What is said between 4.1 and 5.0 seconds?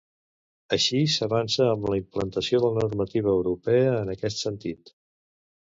aquest sentit.